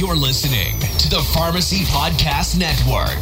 You're 0.00 0.16
listening 0.16 0.80
to 0.80 1.10
the 1.10 1.20
Pharmacy 1.34 1.80
Podcast 1.80 2.56
Network. 2.56 3.20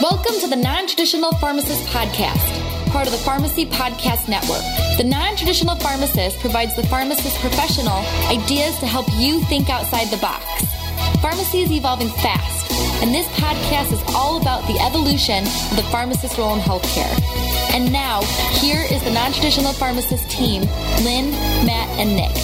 Welcome 0.00 0.38
to 0.38 0.46
the 0.46 0.54
Non 0.54 0.86
Traditional 0.86 1.32
Pharmacist 1.32 1.84
Podcast, 1.88 2.92
part 2.92 3.08
of 3.08 3.12
the 3.12 3.18
Pharmacy 3.18 3.66
Podcast 3.66 4.28
Network. 4.28 4.62
The 4.96 5.02
Non 5.02 5.34
Traditional 5.34 5.74
Pharmacist 5.74 6.38
provides 6.38 6.76
the 6.76 6.84
pharmacist 6.84 7.40
professional 7.40 7.98
ideas 8.30 8.78
to 8.78 8.86
help 8.86 9.08
you 9.14 9.42
think 9.46 9.68
outside 9.70 10.06
the 10.12 10.18
box. 10.18 10.44
Pharmacy 11.20 11.62
is 11.62 11.72
evolving 11.72 12.10
fast, 12.22 12.63
and 13.02 13.14
this 13.14 13.26
podcast 13.28 13.92
is 13.92 14.02
all 14.14 14.40
about 14.40 14.66
the 14.66 14.78
evolution 14.80 15.44
of 15.44 15.76
the 15.76 15.82
pharmacist 15.90 16.38
role 16.38 16.54
in 16.54 16.60
healthcare. 16.60 17.12
And 17.74 17.92
now, 17.92 18.22
here 18.60 18.84
is 18.90 19.02
the 19.04 19.10
non 19.10 19.32
traditional 19.32 19.72
pharmacist 19.72 20.30
team 20.30 20.62
Lynn, 21.04 21.30
Matt, 21.66 21.88
and 21.98 22.16
Nick. 22.16 22.34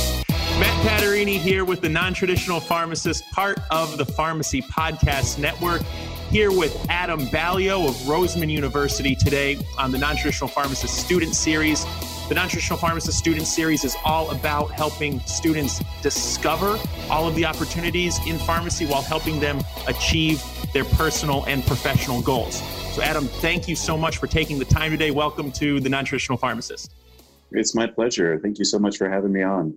Matt 0.59 0.87
Patarini 0.87 1.38
here 1.38 1.65
with 1.65 1.80
the 1.80 1.88
non 1.88 2.12
traditional 2.12 2.61
pharmacist, 2.61 3.29
part 3.30 3.59
of 3.71 3.97
the 3.97 4.05
Pharmacy 4.05 4.62
Podcast 4.62 5.38
Network. 5.38 5.83
Here 6.30 6.52
with 6.52 6.87
Adam 6.88 7.27
Baillio 7.27 7.88
of 7.88 7.95
Roseman 8.07 8.51
University 8.51 9.16
today 9.16 9.59
on 9.79 9.91
the 9.91 9.99
Non 9.99 10.16
Traditional 10.16 10.47
Pharmacist 10.47 10.95
Student 10.95 11.35
Series. 11.35 11.85
The 12.30 12.37
Non 12.37 12.48
Traditional 12.48 12.79
Pharmacist 12.79 13.19
Student 13.19 13.45
Series 13.45 13.83
is 13.83 13.97
all 14.05 14.30
about 14.30 14.71
helping 14.71 15.19
students 15.23 15.83
discover 16.01 16.79
all 17.11 17.27
of 17.27 17.34
the 17.34 17.45
opportunities 17.45 18.25
in 18.25 18.38
pharmacy 18.38 18.87
while 18.87 19.02
helping 19.02 19.41
them 19.41 19.59
achieve 19.88 20.41
their 20.73 20.85
personal 20.85 21.45
and 21.47 21.66
professional 21.66 22.23
goals. 22.23 22.62
So, 22.95 23.02
Adam, 23.02 23.24
thank 23.24 23.66
you 23.66 23.74
so 23.74 23.97
much 23.97 24.19
for 24.19 24.29
taking 24.29 24.61
the 24.61 24.65
time 24.65 24.93
today. 24.93 25.11
Welcome 25.11 25.51
to 25.51 25.80
the 25.80 25.88
Non 25.88 26.05
Traditional 26.05 26.38
Pharmacist. 26.38 26.95
It's 27.51 27.74
my 27.74 27.88
pleasure. 27.88 28.38
Thank 28.38 28.60
you 28.60 28.65
so 28.65 28.79
much 28.79 28.97
for 28.97 29.10
having 29.10 29.32
me 29.32 29.43
on. 29.43 29.76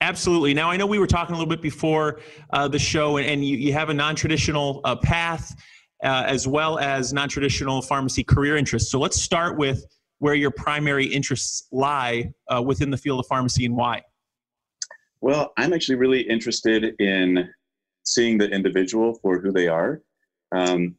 Absolutely. 0.00 0.54
Now, 0.54 0.70
I 0.70 0.76
know 0.76 0.86
we 0.86 1.00
were 1.00 1.08
talking 1.08 1.34
a 1.34 1.38
little 1.38 1.50
bit 1.50 1.60
before 1.60 2.20
uh, 2.52 2.68
the 2.68 2.78
show, 2.78 3.18
and, 3.18 3.44
you, 3.44 3.56
you, 3.56 3.72
have 3.72 3.88
a 3.88 3.94
non 3.94 4.14
traditional 4.14 4.80
uh, 4.84 4.94
path 4.94 5.60
uh, 6.04 6.22
as 6.24 6.46
well 6.46 6.78
as 6.78 7.12
non 7.12 7.28
traditional 7.28 7.82
pharmacy 7.82 8.22
career 8.22 8.56
interests. 8.56 8.92
So, 8.92 9.00
let's 9.00 9.20
start 9.20 9.58
with 9.58 9.84
where 10.18 10.34
your 10.34 10.50
primary 10.50 11.06
interests 11.06 11.68
lie 11.72 12.32
uh, 12.48 12.62
within 12.62 12.90
the 12.90 12.96
field 12.96 13.20
of 13.20 13.26
pharmacy 13.26 13.64
and 13.64 13.76
why. 13.76 14.02
Well, 15.20 15.52
I'm 15.56 15.72
actually 15.72 15.96
really 15.96 16.20
interested 16.20 16.94
in 17.00 17.48
seeing 18.04 18.38
the 18.38 18.48
individual 18.48 19.18
for 19.22 19.40
who 19.40 19.52
they 19.52 19.68
are. 19.68 20.02
Um, 20.52 20.96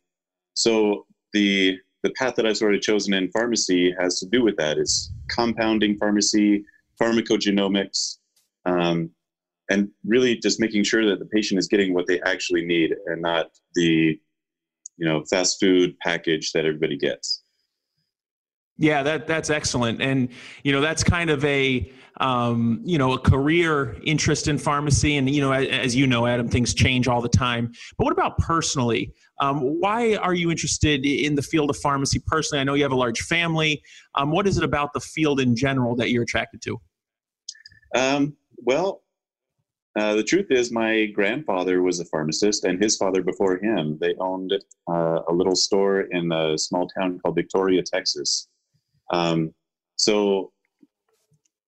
so, 0.54 1.06
the 1.34 1.78
the 2.04 2.12
path 2.12 2.36
that 2.36 2.46
I've 2.46 2.58
sort 2.58 2.76
of 2.76 2.82
chosen 2.82 3.14
in 3.14 3.30
pharmacy 3.32 3.94
has 4.00 4.20
to 4.20 4.26
do 4.28 4.44
with 4.44 4.56
that. 4.58 4.78
It's 4.78 5.12
compounding 5.30 5.98
pharmacy, 5.98 6.64
pharmacogenomics, 7.02 8.18
um, 8.66 9.10
and 9.70 9.90
really 10.06 10.38
just 10.38 10.60
making 10.60 10.84
sure 10.84 11.06
that 11.10 11.20
the 11.20 11.26
patient 11.26 11.60
is 11.60 11.68
getting 11.68 11.94
what 11.94 12.08
they 12.08 12.22
actually 12.22 12.66
need 12.66 12.96
and 13.08 13.22
not 13.22 13.52
the 13.76 14.20
you 14.98 15.06
know 15.06 15.24
fast 15.30 15.60
food 15.60 15.98
package 16.00 16.52
that 16.52 16.66
everybody 16.66 16.98
gets 16.98 17.42
yeah 18.80 19.04
that 19.04 19.28
that's 19.28 19.50
excellent. 19.50 20.02
And 20.02 20.30
you 20.64 20.72
know 20.72 20.82
that's 20.82 21.04
kind 21.04 21.30
of 21.30 21.44
a 21.46 21.92
um, 22.20 22.82
you 22.84 22.98
know 22.98 23.14
a 23.14 23.20
career 23.20 23.98
interest 24.04 24.48
in 24.48 24.58
pharmacy. 24.58 25.18
And 25.18 25.30
you 25.30 25.42
know 25.42 25.52
as, 25.52 25.68
as, 25.68 25.96
you 25.96 26.08
know 26.08 26.26
adam 26.26 26.48
things 26.48 26.74
change 26.74 27.08
all 27.08 27.22
the 27.22 27.30
time. 27.30 27.72
But 27.98 28.06
what 28.06 28.14
about 28.14 28.38
personally? 28.40 29.14
Um, 29.40 29.60
why 29.80 30.16
are 30.16 30.34
you 30.34 30.50
interested 30.50 31.06
in 31.06 31.36
the 31.36 31.42
field 31.42 31.70
of 31.70 31.78
pharmacy 31.78 32.22
personally? 32.26 32.62
I 32.62 32.64
know 32.64 32.74
you 32.74 32.84
have 32.84 32.92
a 32.92 32.98
large 32.98 33.22
family. 33.22 33.82
Um, 34.16 34.32
what 34.32 34.48
is 34.48 34.58
it 34.58 34.64
about 34.64 34.94
the 34.94 35.00
field 35.00 35.40
in 35.40 35.56
general 35.56 35.96
that 35.98 36.10
you're 36.10 36.24
attracted 36.24 36.62
to? 36.64 36.82
Um, 37.96 38.36
well, 38.58 39.04
uh, 39.98 40.16
the 40.16 40.24
truth 40.24 40.48
is, 40.50 40.72
my 40.72 41.08
grandfather 41.08 41.82
was 41.82 42.00
a 42.00 42.06
pharmacist, 42.06 42.64
and 42.64 42.82
his 42.82 42.96
father 42.96 43.24
before 43.24 43.58
him. 43.58 43.98
They 44.00 44.14
owned 44.20 44.54
uh, 44.90 45.22
a 45.28 45.34
little 45.34 45.56
store 45.56 46.02
in 46.02 46.32
a 46.32 46.58
small 46.58 46.88
town 46.88 47.20
called 47.20 47.36
Victoria, 47.36 47.82
Texas. 47.84 48.48
Um, 49.12 49.54
so, 49.96 50.52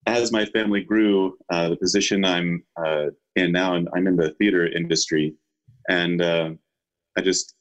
as 0.08 0.32
my 0.32 0.46
family 0.46 0.82
grew, 0.84 1.38
uh, 1.52 1.70
the 1.70 1.78
position 1.78 2.26
I'm 2.26 2.64
uh, 2.76 3.08
in 3.36 3.52
now, 3.52 3.76
and 3.76 3.88
I'm 3.96 4.08
in 4.08 4.16
the 4.16 4.32
theater 4.32 4.68
industry, 4.68 5.36
and 5.90 6.22
uh, 6.22 6.52
I 7.18 7.22
just 7.22 7.56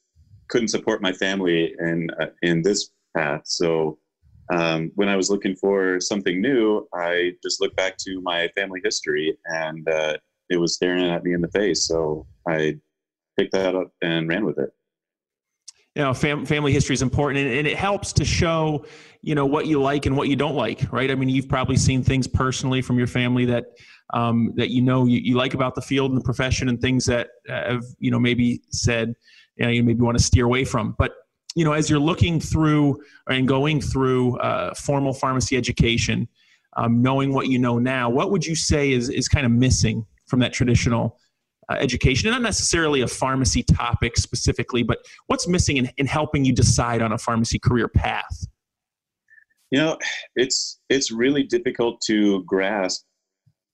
couldn't 0.49 0.69
support 0.69 1.01
my 1.01 1.13
family 1.13 1.73
in 1.79 2.09
uh, 2.19 2.27
in 2.41 2.61
this 2.61 2.89
path. 3.15 3.41
So, 3.45 3.99
um, 4.51 4.91
when 4.95 5.07
I 5.07 5.15
was 5.15 5.29
looking 5.29 5.55
for 5.55 5.99
something 6.01 6.41
new, 6.41 6.87
I 6.93 7.33
just 7.41 7.61
looked 7.61 7.77
back 7.77 7.97
to 7.99 8.21
my 8.21 8.49
family 8.49 8.81
history 8.83 9.37
and 9.45 9.87
uh, 9.87 10.17
it 10.49 10.57
was 10.57 10.75
staring 10.75 11.09
at 11.09 11.23
me 11.23 11.33
in 11.33 11.41
the 11.41 11.47
face. 11.47 11.87
So 11.87 12.27
I 12.47 12.77
picked 13.37 13.53
that 13.53 13.75
up 13.75 13.93
and 14.01 14.27
ran 14.27 14.43
with 14.43 14.59
it. 14.59 14.71
You 15.95 16.03
know, 16.03 16.13
fam- 16.13 16.45
family 16.45 16.71
history 16.71 16.93
is 16.93 17.01
important 17.01 17.45
and, 17.45 17.53
and 17.57 17.67
it 17.67 17.77
helps 17.77 18.13
to 18.13 18.25
show, 18.25 18.85
you 19.21 19.35
know, 19.35 19.45
what 19.45 19.67
you 19.67 19.81
like 19.81 20.05
and 20.05 20.15
what 20.15 20.29
you 20.29 20.35
don't 20.35 20.55
like, 20.55 20.91
right? 20.91 21.11
I 21.11 21.15
mean, 21.15 21.27
you've 21.27 21.49
probably 21.49 21.75
seen 21.75 22.01
things 22.01 22.27
personally 22.27 22.81
from 22.81 22.97
your 22.97 23.07
family 23.07 23.45
that, 23.45 23.65
um, 24.13 24.53
that 24.55 24.69
you 24.69 24.81
know 24.81 25.05
you, 25.05 25.19
you 25.19 25.35
like 25.35 25.53
about 25.53 25.75
the 25.75 25.81
field 25.81 26.11
and 26.11 26.19
the 26.19 26.23
profession 26.23 26.69
and 26.69 26.79
things 26.79 27.05
that 27.05 27.29
have, 27.47 27.83
you 27.99 28.09
know, 28.09 28.19
maybe 28.19 28.61
said, 28.69 29.13
you 29.57 29.65
know, 29.65 29.71
you 29.71 29.83
maybe 29.83 30.01
want 30.01 30.17
to 30.17 30.23
steer 30.23 30.45
away 30.45 30.63
from. 30.63 30.95
But 30.97 31.11
you 31.55 31.65
know, 31.65 31.73
as 31.73 31.89
you're 31.89 31.99
looking 31.99 32.39
through 32.39 33.01
and 33.27 33.47
going 33.47 33.81
through 33.81 34.37
uh, 34.37 34.73
formal 34.73 35.13
pharmacy 35.13 35.57
education, 35.57 36.27
um, 36.77 37.01
knowing 37.01 37.33
what 37.33 37.47
you 37.47 37.59
know 37.59 37.77
now, 37.77 38.09
what 38.09 38.31
would 38.31 38.45
you 38.45 38.55
say 38.55 38.91
is, 38.91 39.09
is 39.09 39.27
kind 39.27 39.45
of 39.45 39.51
missing 39.51 40.05
from 40.27 40.39
that 40.39 40.53
traditional 40.53 41.17
uh, 41.71 41.75
education? 41.79 42.27
And 42.27 42.35
not 42.35 42.41
necessarily 42.41 43.01
a 43.01 43.07
pharmacy 43.07 43.63
topic 43.63 44.17
specifically, 44.17 44.83
but 44.83 45.05
what's 45.27 45.47
missing 45.47 45.77
in, 45.77 45.89
in 45.97 46.05
helping 46.05 46.45
you 46.45 46.53
decide 46.53 47.01
on 47.01 47.11
a 47.11 47.17
pharmacy 47.17 47.59
career 47.59 47.87
path? 47.87 48.45
You 49.69 49.79
know, 49.79 49.97
it's 50.35 50.79
it's 50.89 51.11
really 51.11 51.43
difficult 51.43 52.01
to 52.07 52.43
grasp 52.43 53.05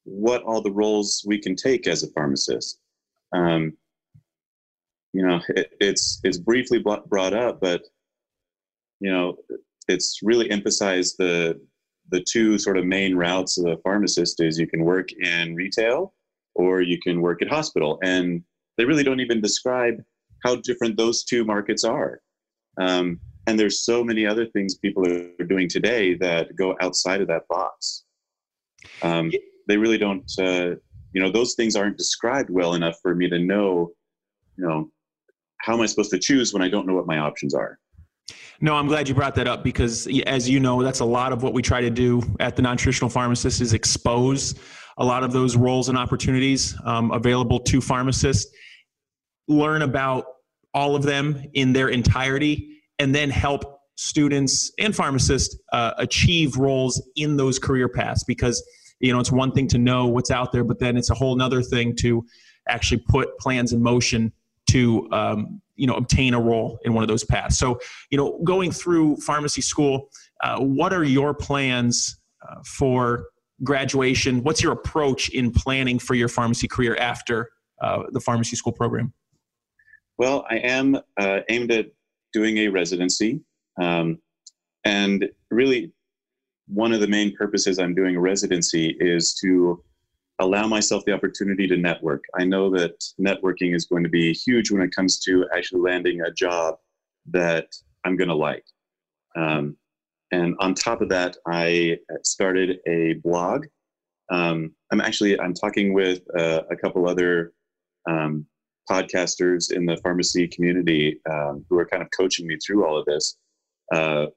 what 0.03 0.43
all 0.43 0.61
the 0.61 0.71
roles 0.71 1.23
we 1.25 1.39
can 1.39 1.55
take 1.55 1.87
as 1.87 2.03
a 2.03 2.11
pharmacist. 2.11 2.79
Um, 3.33 3.73
you 5.17 5.25
know 5.25 5.41
it, 5.49 5.71
it's 5.79 6.19
it's 6.23 6.37
briefly 6.37 6.79
brought 6.79 7.33
up 7.33 7.59
but 7.59 7.81
you 8.99 9.11
know 9.11 9.35
it's 9.87 10.19
really 10.21 10.49
emphasized 10.51 11.15
the 11.17 11.59
the 12.09 12.23
two 12.29 12.57
sort 12.57 12.77
of 12.77 12.85
main 12.85 13.15
routes 13.15 13.57
of 13.57 13.65
a 13.65 13.77
pharmacist 13.77 14.41
is 14.41 14.59
you 14.59 14.67
can 14.67 14.85
work 14.85 15.11
in 15.13 15.55
retail 15.55 16.13
or 16.57 16.81
you 16.81 16.99
can 16.99 17.21
work 17.21 17.41
at 17.41 17.47
hospital. 17.47 17.99
And 18.03 18.43
they 18.77 18.85
really 18.85 19.03
don't 19.03 19.19
even 19.19 19.41
describe 19.41 19.95
how 20.43 20.57
different 20.57 20.97
those 20.97 21.23
two 21.23 21.45
markets 21.45 21.83
are. 21.83 22.21
Um, 22.79 23.19
and 23.47 23.57
there's 23.57 23.85
so 23.85 24.03
many 24.03 24.25
other 24.25 24.45
things 24.45 24.75
people 24.75 25.07
are 25.07 25.45
doing 25.45 25.69
today 25.69 26.15
that 26.15 26.55
go 26.55 26.75
outside 26.81 27.21
of 27.21 27.27
that 27.29 27.47
box. 27.49 28.03
Um, 29.01 29.31
they 29.67 29.77
really 29.77 29.97
don't 29.97 30.29
uh, 30.39 30.75
you 31.13 31.21
know 31.21 31.31
those 31.31 31.55
things 31.55 31.75
aren't 31.75 31.97
described 31.97 32.49
well 32.49 32.73
enough 32.73 32.97
for 33.01 33.15
me 33.15 33.29
to 33.29 33.39
know 33.39 33.91
you 34.57 34.67
know 34.67 34.91
how 35.59 35.73
am 35.73 35.81
I 35.81 35.85
supposed 35.87 36.11
to 36.11 36.19
choose 36.19 36.53
when 36.53 36.61
I 36.61 36.69
don't 36.69 36.85
know 36.85 36.93
what 36.93 37.07
my 37.07 37.17
options 37.17 37.53
are? 37.53 37.79
No, 38.59 38.75
I'm 38.75 38.87
glad 38.87 39.07
you 39.07 39.15
brought 39.15 39.35
that 39.35 39.47
up 39.47 39.63
because, 39.63 40.07
as 40.25 40.49
you 40.49 40.59
know, 40.59 40.81
that's 40.81 40.99
a 40.99 41.05
lot 41.05 41.31
of 41.31 41.43
what 41.43 41.53
we 41.53 41.61
try 41.61 41.81
to 41.81 41.89
do 41.89 42.21
at 42.39 42.55
the 42.55 42.61
non-traditional 42.61 43.09
pharmacist 43.09 43.61
is 43.61 43.73
expose 43.73 44.55
a 44.97 45.05
lot 45.05 45.23
of 45.23 45.31
those 45.31 45.55
roles 45.55 45.89
and 45.89 45.97
opportunities 45.97 46.75
um, 46.83 47.11
available 47.11 47.59
to 47.59 47.81
pharmacists, 47.81 48.51
learn 49.47 49.81
about 49.83 50.25
all 50.73 50.95
of 50.95 51.03
them 51.03 51.43
in 51.53 51.73
their 51.73 51.89
entirety, 51.89 52.81
and 52.99 53.13
then 53.13 53.29
help 53.29 53.81
students 53.95 54.71
and 54.79 54.95
pharmacists 54.95 55.57
uh, 55.73 55.93
achieve 55.97 56.57
roles 56.57 57.01
in 57.15 57.37
those 57.37 57.59
career 57.59 57.87
paths. 57.87 58.23
Because 58.23 58.63
you 58.99 59.13
know, 59.13 59.19
it's 59.19 59.31
one 59.31 59.51
thing 59.51 59.67
to 59.67 59.77
know 59.77 60.07
what's 60.07 60.31
out 60.31 60.51
there, 60.51 60.63
but 60.63 60.79
then 60.79 60.97
it's 60.97 61.09
a 61.09 61.15
whole 61.15 61.39
other 61.41 61.61
thing 61.61 61.95
to 61.97 62.25
actually 62.67 63.03
put 63.07 63.37
plans 63.37 63.73
in 63.73 63.81
motion 63.81 64.31
to 64.67 65.07
um, 65.11 65.61
you 65.75 65.87
know 65.87 65.95
obtain 65.95 66.33
a 66.33 66.41
role 66.41 66.79
in 66.83 66.93
one 66.93 67.03
of 67.03 67.07
those 67.07 67.23
paths. 67.23 67.57
So 67.57 67.79
you 68.09 68.17
know, 68.17 68.39
going 68.43 68.71
through 68.71 69.17
pharmacy 69.17 69.61
school, 69.61 70.09
uh, 70.41 70.59
what 70.59 70.93
are 70.93 71.03
your 71.03 71.33
plans 71.33 72.19
uh, 72.47 72.61
for 72.63 73.25
graduation? 73.63 74.43
What's 74.43 74.61
your 74.61 74.73
approach 74.73 75.29
in 75.29 75.51
planning 75.51 75.99
for 75.99 76.15
your 76.15 76.27
pharmacy 76.27 76.67
career 76.67 76.95
after 76.97 77.49
uh, 77.81 78.03
the 78.11 78.19
pharmacy 78.19 78.55
school 78.55 78.73
program? 78.73 79.13
Well, 80.17 80.45
I 80.49 80.57
am 80.57 80.97
uh, 81.19 81.39
aimed 81.49 81.71
at 81.71 81.87
doing 82.33 82.57
a 82.57 82.67
residency, 82.69 83.41
um, 83.79 84.19
and 84.83 85.29
really, 85.51 85.91
one 86.67 86.91
of 86.91 86.99
the 86.99 87.07
main 87.07 87.35
purposes 87.35 87.79
I'm 87.79 87.95
doing 87.95 88.15
a 88.15 88.19
residency 88.19 88.97
is 88.99 89.35
to 89.35 89.83
allow 90.39 90.67
myself 90.67 91.03
the 91.05 91.13
opportunity 91.13 91.67
to 91.67 91.77
network. 91.77 92.23
I 92.37 92.43
know 92.43 92.69
that 92.71 93.03
networking 93.19 93.75
is 93.75 93.85
going 93.85 94.03
to 94.03 94.09
be 94.09 94.33
huge 94.33 94.71
when 94.71 94.81
it 94.81 94.95
comes 94.95 95.19
to 95.21 95.45
actually 95.55 95.81
landing 95.81 96.21
a 96.21 96.31
job 96.31 96.75
that 97.31 97.67
I'm 98.03 98.15
going 98.15 98.27
to 98.29 98.35
like. 98.35 98.65
Um, 99.35 99.77
and 100.31 100.55
on 100.59 100.73
top 100.73 101.01
of 101.01 101.09
that, 101.09 101.37
I 101.47 101.97
started 102.23 102.79
a 102.87 103.13
blog. 103.23 103.65
Um, 104.29 104.73
I'm 104.91 105.01
actually 105.01 105.39
I'm 105.39 105.53
talking 105.53 105.93
with 105.93 106.21
uh, 106.37 106.63
a 106.69 106.75
couple 106.75 107.07
other 107.07 107.53
um, 108.09 108.45
podcasters 108.89 109.71
in 109.71 109.85
the 109.85 109.97
pharmacy 109.97 110.47
community 110.47 111.19
um, 111.29 111.65
who 111.69 111.77
are 111.77 111.85
kind 111.85 112.01
of 112.01 112.09
coaching 112.17 112.47
me 112.47 112.57
through 112.57 112.85
all 112.85 112.97
of 112.97 113.05
this. 113.05 113.37
Uh, 113.93 114.27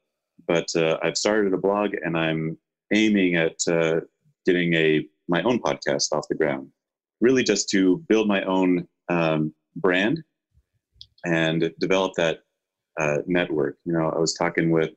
but 0.47 0.67
uh, 0.77 0.99
I've 1.03 1.17
started 1.17 1.53
a 1.53 1.59
blog, 1.59 1.95
and 2.03 2.17
I'm 2.17 2.57
aiming 2.93 3.37
at 3.37 3.57
uh, 3.69 4.01
getting 4.47 4.75
a 4.75 5.07
my 5.29 5.43
own 5.43 5.61
podcast 5.61 6.13
off 6.13 6.29
the 6.29 6.35
ground. 6.37 6.69
Really, 7.21 7.43
just 7.43 7.69
to 7.71 7.99
build 8.09 8.29
my 8.29 8.43
own 8.45 8.87
um, 9.09 9.53
brand 9.77 10.23
and 11.27 11.73
develop 11.79 12.15
that 12.17 12.41
uh, 12.99 13.19
network. 13.27 13.77
You 13.85 13.93
know, 13.93 14.09
I 14.09 14.19
was 14.19 14.35
talking 14.35 14.71
with 14.71 14.91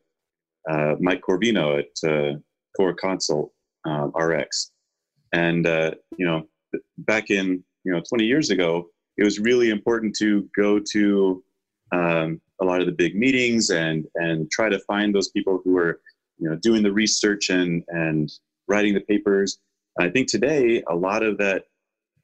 uh, 0.69 0.95
Mike 0.99 1.21
Corvino 1.21 1.79
at 1.79 2.09
uh, 2.09 2.37
Core 2.75 2.93
Consult 2.93 3.51
uh, 3.85 4.07
RX, 4.15 4.71
and 5.33 5.67
uh, 5.67 5.91
you 6.17 6.25
know, 6.25 6.47
back 6.99 7.29
in 7.29 7.63
you 7.83 7.91
know 7.91 8.01
20 8.07 8.25
years 8.25 8.49
ago, 8.49 8.87
it 9.17 9.23
was 9.23 9.39
really 9.39 9.69
important 9.69 10.15
to 10.17 10.49
go 10.55 10.79
to 10.91 11.43
um, 11.91 12.41
a 12.61 12.65
lot 12.65 12.79
of 12.79 12.85
the 12.85 12.91
big 12.91 13.15
meetings 13.15 13.69
and 13.69 14.05
and 14.15 14.49
try 14.51 14.69
to 14.69 14.79
find 14.79 15.13
those 15.13 15.29
people 15.29 15.61
who 15.63 15.77
are 15.77 15.99
you 16.39 16.49
know 16.49 16.55
doing 16.57 16.83
the 16.83 16.91
research 16.91 17.49
and 17.49 17.83
and 17.89 18.31
writing 18.67 18.93
the 18.93 19.01
papers. 19.01 19.59
I 19.99 20.09
think 20.09 20.27
today 20.27 20.83
a 20.89 20.95
lot 20.95 21.23
of 21.23 21.37
that 21.37 21.65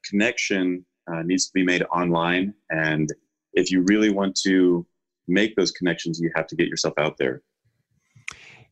connection 0.04 0.84
uh, 1.12 1.22
needs 1.22 1.46
to 1.46 1.52
be 1.54 1.64
made 1.64 1.82
online, 1.84 2.54
and 2.70 3.08
if 3.52 3.70
you 3.70 3.84
really 3.88 4.10
want 4.10 4.36
to 4.44 4.86
make 5.28 5.54
those 5.56 5.70
connections, 5.70 6.18
you 6.20 6.30
have 6.34 6.46
to 6.48 6.56
get 6.56 6.68
yourself 6.68 6.94
out 6.98 7.16
there. 7.18 7.42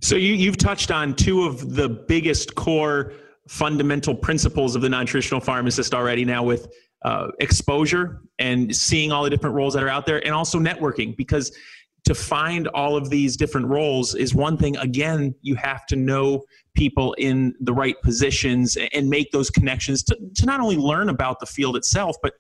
So 0.01 0.17
you, 0.17 0.35
you've 0.35 0.57
touched 0.57 0.91
on 0.91 1.15
two 1.15 1.45
of 1.45 1.75
the 1.75 1.89
biggest 1.89 2.55
core 2.55 3.13
fundamental 3.49 4.15
principles 4.15 4.77
of 4.77 4.83
the 4.83 4.89
non-traditional 4.89 5.41
pharmacist 5.41 5.95
already 5.95 6.25
now 6.25 6.43
with 6.43 6.69
uh, 7.03 7.29
exposure 7.41 8.21
and 8.39 8.75
seeing 8.75 9.11
all 9.11 9.25
the 9.25 9.31
different 9.31 9.57
roles 9.57 9.75
that 9.75 9.83
are 9.83 9.89
out 9.89 10.07
there 10.07 10.25
and 10.25 10.35
also 10.35 10.59
networking 10.59 11.17
because 11.17 11.57
to 12.05 12.15
find 12.15 12.69
all 12.69 12.97
of 12.97 13.11
these 13.11 13.37
different 13.37 13.67
roles 13.67 14.15
is 14.15 14.35
one 14.35 14.57
thing. 14.57 14.77
Again 14.77 15.35
you 15.43 15.55
have 15.57 15.87
to 15.87 15.97
know 15.97 16.43
people 16.75 17.15
in 17.15 17.55
the 17.61 17.73
right 17.73 18.01
positions 18.03 18.77
and 18.93 19.09
make 19.09 19.31
those 19.33 19.51
connections 19.51 20.03
to, 20.05 20.17
to 20.35 20.47
not 20.47 20.61
only 20.61 20.77
learn 20.77 21.09
about 21.09 21.41
the 21.41 21.47
field 21.47 21.77
itself 21.77 22.17
but 22.23 22.35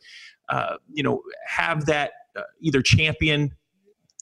uh, 0.48 0.76
you 0.92 1.02
know 1.02 1.22
have 1.46 1.86
that 1.86 2.12
uh, 2.36 2.42
either 2.60 2.82
champion 2.82 3.52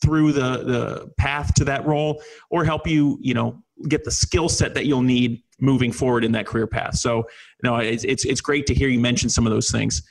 through 0.02 0.32
the 0.32 0.40
the 0.64 1.10
path 1.16 1.54
to 1.54 1.64
that 1.64 1.86
role 1.86 2.22
or 2.50 2.64
help 2.64 2.86
you 2.86 3.18
you 3.20 3.34
know 3.34 3.62
get 3.88 4.04
the 4.04 4.10
skill 4.10 4.48
set 4.48 4.74
that 4.74 4.86
you'll 4.86 5.02
need 5.02 5.42
moving 5.60 5.92
forward 5.92 6.24
in 6.24 6.32
that 6.32 6.46
career 6.46 6.66
path. 6.66 6.96
So 6.96 7.18
you 7.18 7.70
know 7.70 7.76
it's 7.76 8.04
it's, 8.04 8.24
it's 8.24 8.40
great 8.40 8.66
to 8.66 8.74
hear 8.74 8.88
you 8.88 9.00
mention 9.00 9.28
some 9.28 9.46
of 9.46 9.52
those 9.52 9.70
things. 9.70 10.02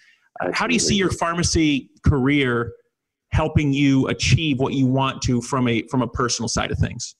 Uh, 0.41 0.51
how 0.53 0.67
do 0.67 0.73
you 0.73 0.79
see 0.79 0.95
your 0.95 1.11
pharmacy 1.11 1.89
career 2.03 2.73
helping 3.31 3.71
you 3.71 4.07
achieve 4.07 4.59
what 4.59 4.73
you 4.73 4.85
want 4.85 5.21
to 5.23 5.41
from 5.41 5.67
a 5.67 5.83
from 5.87 6.01
a 6.01 6.07
personal 6.07 6.47
side 6.47 6.71
of 6.71 6.77
things? 6.77 7.15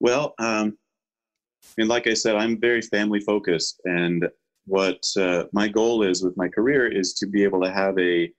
Well 0.00 0.34
um, 0.38 0.76
and 1.78 1.88
like 1.88 2.06
i 2.06 2.14
said 2.14 2.36
i'm 2.36 2.60
very 2.60 2.82
family 2.82 3.20
focused 3.20 3.80
and 3.84 4.28
what 4.66 5.02
uh, 5.18 5.44
my 5.52 5.66
goal 5.68 6.02
is 6.02 6.22
with 6.22 6.36
my 6.36 6.48
career 6.48 6.86
is 6.86 7.14
to 7.14 7.26
be 7.26 7.42
able 7.42 7.60
to 7.60 7.70
have 7.70 7.98
a 7.98 8.30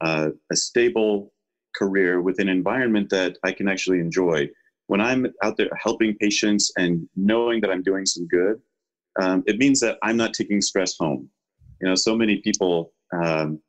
uh, 0.00 0.30
a 0.52 0.56
stable 0.56 1.32
career 1.74 2.20
with 2.20 2.38
an 2.38 2.48
environment 2.48 3.10
that 3.10 3.36
I 3.44 3.52
can 3.52 3.68
actually 3.68 4.00
enjoy. 4.00 4.48
When 4.86 5.00
I'm 5.00 5.26
out 5.42 5.56
there 5.56 5.70
helping 5.82 6.14
patients 6.16 6.72
and 6.76 7.08
knowing 7.16 7.60
that 7.62 7.70
I'm 7.70 7.82
doing 7.82 8.06
some 8.06 8.26
good, 8.28 8.60
um, 9.20 9.42
it 9.46 9.58
means 9.58 9.80
that 9.80 9.98
I'm 10.02 10.16
not 10.16 10.34
taking 10.34 10.60
stress 10.60 10.96
home. 10.98 11.28
You 11.80 11.88
know, 11.88 11.94
so 11.94 12.16
many 12.16 12.36
people 12.36 12.92
um, 13.12 13.60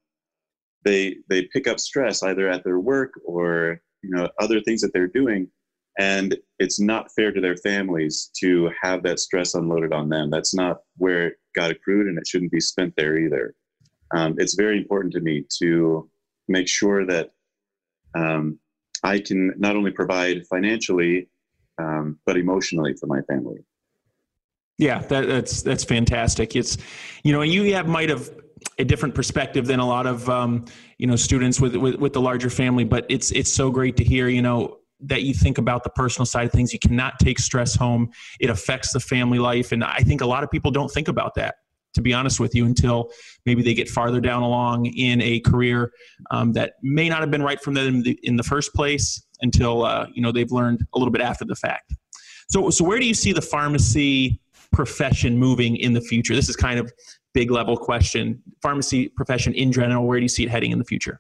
they 0.84 1.18
they 1.30 1.44
pick 1.52 1.68
up 1.68 1.80
stress 1.80 2.24
either 2.24 2.48
at 2.48 2.64
their 2.64 2.80
work 2.80 3.12
or 3.26 3.82
you 4.02 4.12
know 4.12 4.30
other 4.40 4.62
things 4.62 4.82
that 4.82 4.94
they're 4.94 5.08
doing, 5.08 5.48
and 6.00 6.38
it's 6.60 6.80
not 6.80 7.12
fair 7.12 7.32
to 7.32 7.42
their 7.42 7.58
families 7.58 8.30
to 8.40 8.70
have 8.82 9.04
that 9.04 9.20
stress 9.20 9.56
unloaded 9.56 9.92
on 9.92 10.10
them. 10.10 10.30
That's 10.30 10.54
not 10.54 10.78
where 10.98 11.28
it 11.28 11.34
got 11.56 11.72
accrued, 11.72 12.08
and 12.08 12.18
it 12.18 12.28
shouldn't 12.28 12.52
be 12.52 12.60
spent 12.60 12.94
there 12.96 13.18
either. 13.18 13.56
Um, 14.16 14.36
it's 14.38 14.54
very 14.54 14.78
important 14.78 15.14
to 15.14 15.20
me 15.20 15.46
to 15.60 16.10
make 16.48 16.68
sure 16.68 17.06
that 17.08 17.32
um, 18.16 18.60
I 19.04 19.20
can 19.20 19.54
not 19.58 19.76
only 19.76 19.92
provide 19.92 20.46
financially, 20.48 21.30
um, 21.78 22.20
but 22.26 22.38
emotionally 22.38 22.94
for 22.94 23.08
my 23.08 23.22
family. 23.24 23.64
Yeah, 24.78 25.00
that, 25.00 25.28
that's 25.28 25.62
that's 25.62 25.84
fantastic. 25.84 26.56
It's 26.56 26.78
you 27.24 27.32
know 27.32 27.42
you 27.42 27.74
have 27.74 27.88
might 27.88 28.10
have 28.10 28.30
a 28.78 28.84
different 28.84 29.16
perspective 29.16 29.68
than 29.68 29.80
a 29.80 29.88
lot 29.88 30.06
of 30.06 30.30
um, 30.30 30.66
you 30.98 31.08
know 31.08 31.16
students 31.16 31.62
with, 31.62 31.76
with 31.76 31.96
with 31.96 32.14
the 32.14 32.22
larger 32.22 32.50
family, 32.50 32.84
but 32.84 33.06
it's 33.10 33.32
it's 33.32 33.52
so 33.52 33.70
great 33.70 33.96
to 33.98 34.04
hear 34.04 34.28
you 34.28 34.42
know 34.42 34.80
that 35.02 35.24
you 35.24 35.34
think 35.34 35.58
about 35.58 35.84
the 35.84 35.90
personal 35.92 36.26
side 36.26 36.48
of 36.48 36.52
things. 36.52 36.74
You 36.74 36.80
cannot 36.80 37.20
take 37.20 37.40
stress 37.40 37.76
home. 37.76 38.10
It 38.40 38.50
affects 38.50 38.92
the 38.92 39.00
family 39.00 39.40
life, 39.40 39.72
and 39.72 39.84
I 39.84 40.00
think 40.00 40.22
a 40.22 40.26
lot 40.26 40.44
of 40.44 40.52
people 40.52 40.72
don't 40.72 40.90
think 40.90 41.08
about 41.08 41.36
that 41.36 41.56
to 41.96 42.02
be 42.02 42.14
honest 42.14 42.40
with 42.40 42.54
you, 42.54 42.66
until 42.66 43.12
maybe 43.46 43.64
they 43.64 43.74
get 43.74 43.90
farther 43.90 44.22
down 44.22 44.44
along 44.44 44.86
in 44.86 45.22
a 45.22 45.40
career 45.40 45.92
um, 46.32 46.54
that 46.54 46.74
may 46.84 47.10
not 47.10 47.22
have 47.22 47.32
been 47.32 47.44
right 47.44 47.60
for 47.60 47.74
them 47.74 47.96
in 47.96 48.04
the, 48.04 48.20
in 48.24 48.36
the 48.36 48.44
first 48.44 48.74
place 48.74 49.26
until 49.42 49.84
uh, 49.84 50.06
you 50.14 50.22
know 50.22 50.32
they've 50.32 50.52
learned 50.52 50.86
a 50.94 51.00
little 51.00 51.12
bit 51.12 51.22
after 51.22 51.46
the 51.46 51.56
fact. 51.56 51.94
So, 52.50 52.70
so 52.70 52.86
where 52.86 53.00
do 53.00 53.06
you 53.06 53.14
see 53.14 53.34
the 53.34 53.42
pharmacy 53.42 54.40
profession 54.72 55.38
moving 55.38 55.78
in 55.78 55.94
the 55.94 56.02
future? 56.02 56.36
This 56.36 56.50
is 56.50 56.56
kind 56.56 56.80
of 56.80 56.92
big 57.34 57.52
level 57.52 57.76
question. 57.76 58.42
Pharmacy 58.62 59.10
profession 59.10 59.54
in 59.54 59.72
general, 59.72 60.06
where 60.06 60.20
do 60.20 60.24
you 60.24 60.30
see 60.30 60.44
it 60.44 60.50
heading 60.50 60.72
in 60.72 60.78
the 60.78 60.86
future? 60.86 61.20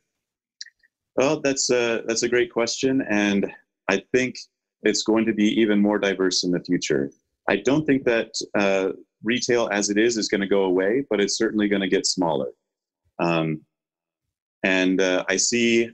Well, 1.15 1.41
that's 1.41 1.69
a, 1.69 2.03
that's 2.07 2.23
a 2.23 2.29
great 2.29 2.51
question, 2.51 3.01
and 3.09 3.49
I 3.89 4.03
think 4.13 4.35
it's 4.83 5.03
going 5.03 5.25
to 5.25 5.33
be 5.33 5.47
even 5.59 5.81
more 5.81 5.97
diverse 5.97 6.43
in 6.43 6.51
the 6.51 6.59
future. 6.59 7.09
I 7.49 7.57
don't 7.57 7.85
think 7.85 8.03
that 8.03 8.31
uh, 8.57 8.89
retail 9.25 9.69
as 9.71 9.89
it 9.89 9.97
is 9.97 10.17
is 10.17 10.29
going 10.29 10.41
to 10.41 10.47
go 10.47 10.63
away, 10.63 11.03
but 11.09 11.19
it's 11.19 11.37
certainly 11.37 11.67
going 11.67 11.81
to 11.81 11.89
get 11.89 12.05
smaller. 12.05 12.51
Um, 13.19 13.61
and 14.63 15.01
uh, 15.01 15.25
I 15.29 15.37
see 15.37 15.89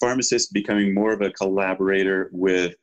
pharmacists 0.00 0.50
becoming 0.50 0.94
more 0.94 1.12
of 1.12 1.20
a 1.20 1.30
collaborator 1.30 2.30
with 2.32 2.74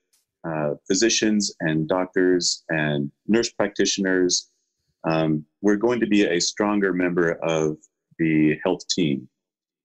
uh, 0.47 0.75
physicians 0.87 1.53
and 1.61 1.87
doctors 1.87 2.63
and 2.69 3.11
nurse 3.27 3.51
practitioners. 3.51 4.49
Um, 5.09 5.45
we're 5.61 5.77
going 5.77 5.99
to 5.99 6.07
be 6.07 6.25
a 6.25 6.39
stronger 6.39 6.93
member 6.93 7.33
of 7.43 7.77
the 8.19 8.57
health 8.63 8.87
team. 8.89 9.27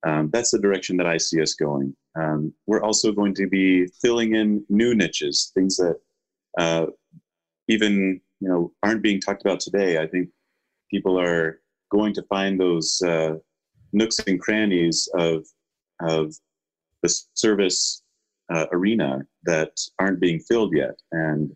Um, 0.04 0.30
that's 0.32 0.50
the 0.50 0.58
direction 0.58 0.96
that 0.98 1.06
I 1.06 1.16
see 1.16 1.40
us 1.40 1.54
going. 1.54 1.94
Um, 2.20 2.52
we're 2.66 2.82
also 2.82 3.12
going 3.12 3.34
to 3.34 3.46
be 3.46 3.86
filling 4.00 4.34
in 4.34 4.64
new 4.68 4.94
niches, 4.94 5.52
things 5.54 5.76
that 5.76 5.96
uh, 6.58 6.86
even 7.68 8.20
you 8.42 8.48
know 8.48 8.72
aren't 8.82 9.02
being 9.02 9.20
talked 9.20 9.42
about 9.42 9.60
today. 9.60 9.98
I 9.98 10.06
think 10.06 10.28
people 10.90 11.18
are 11.18 11.60
going 11.90 12.12
to 12.14 12.22
find 12.24 12.60
those 12.60 13.00
uh, 13.02 13.34
nooks 13.92 14.18
and 14.26 14.40
crannies 14.40 15.08
of 15.14 15.46
of 16.00 16.34
the 17.02 17.14
service 17.34 18.02
uh, 18.52 18.66
arena 18.72 19.20
that 19.44 19.72
aren't 19.98 20.20
being 20.20 20.40
filled 20.40 20.74
yet, 20.74 20.96
and 21.12 21.52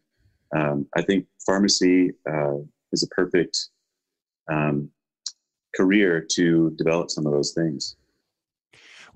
um, 0.56 0.86
I 0.96 1.02
think 1.02 1.26
pharmacy 1.44 2.12
uh, 2.30 2.58
is 2.92 3.02
a 3.02 3.08
perfect 3.08 3.58
um, 4.50 4.88
career 5.74 6.24
to 6.34 6.70
develop 6.78 7.10
some 7.10 7.26
of 7.26 7.32
those 7.32 7.52
things. 7.52 7.96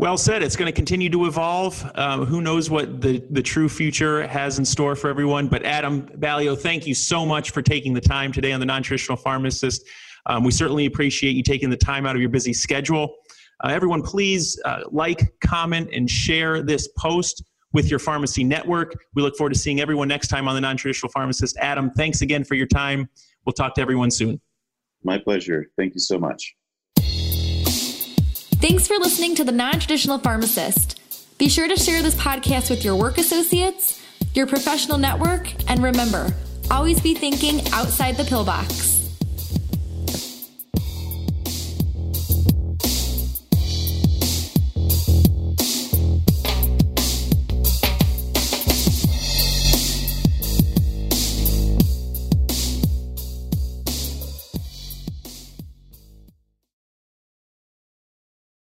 Well 0.00 0.16
said. 0.16 0.42
It's 0.42 0.56
going 0.56 0.64
to 0.64 0.72
continue 0.72 1.10
to 1.10 1.26
evolve. 1.26 1.84
Um, 1.94 2.24
who 2.24 2.40
knows 2.40 2.70
what 2.70 3.02
the, 3.02 3.22
the 3.28 3.42
true 3.42 3.68
future 3.68 4.26
has 4.26 4.58
in 4.58 4.64
store 4.64 4.96
for 4.96 5.10
everyone? 5.10 5.46
But 5.46 5.66
Adam 5.66 6.06
Baillio, 6.18 6.58
thank 6.58 6.86
you 6.86 6.94
so 6.94 7.26
much 7.26 7.50
for 7.50 7.60
taking 7.60 7.92
the 7.92 8.00
time 8.00 8.32
today 8.32 8.52
on 8.52 8.60
the 8.60 8.66
Non 8.66 8.82
Traditional 8.82 9.18
Pharmacist. 9.18 9.86
Um, 10.24 10.42
we 10.42 10.52
certainly 10.52 10.86
appreciate 10.86 11.32
you 11.32 11.42
taking 11.42 11.68
the 11.68 11.76
time 11.76 12.06
out 12.06 12.16
of 12.16 12.22
your 12.22 12.30
busy 12.30 12.54
schedule. 12.54 13.14
Uh, 13.62 13.68
everyone, 13.68 14.00
please 14.00 14.58
uh, 14.64 14.84
like, 14.90 15.38
comment, 15.44 15.90
and 15.92 16.08
share 16.08 16.62
this 16.62 16.88
post 16.96 17.44
with 17.74 17.90
your 17.90 17.98
pharmacy 17.98 18.42
network. 18.42 18.94
We 19.14 19.20
look 19.20 19.36
forward 19.36 19.52
to 19.52 19.58
seeing 19.58 19.82
everyone 19.82 20.08
next 20.08 20.28
time 20.28 20.48
on 20.48 20.54
the 20.54 20.62
Non 20.62 20.78
Traditional 20.78 21.12
Pharmacist. 21.12 21.58
Adam, 21.58 21.90
thanks 21.90 22.22
again 22.22 22.42
for 22.42 22.54
your 22.54 22.68
time. 22.68 23.06
We'll 23.44 23.52
talk 23.52 23.74
to 23.74 23.82
everyone 23.82 24.10
soon. 24.10 24.40
My 25.04 25.18
pleasure. 25.18 25.66
Thank 25.76 25.92
you 25.92 26.00
so 26.00 26.18
much. 26.18 26.54
Thanks 28.60 28.86
for 28.86 28.98
listening 28.98 29.34
to 29.36 29.44
The 29.44 29.52
Non 29.52 29.78
Traditional 29.78 30.18
Pharmacist. 30.18 31.00
Be 31.38 31.48
sure 31.48 31.66
to 31.66 31.76
share 31.76 32.02
this 32.02 32.14
podcast 32.14 32.68
with 32.68 32.84
your 32.84 32.94
work 32.94 33.16
associates, 33.16 34.04
your 34.34 34.46
professional 34.46 34.98
network, 34.98 35.50
and 35.70 35.82
remember, 35.82 36.30
always 36.70 37.00
be 37.00 37.14
thinking 37.14 37.66
outside 37.72 38.18
the 38.18 38.24
pill 38.24 38.44
box. 38.44 38.89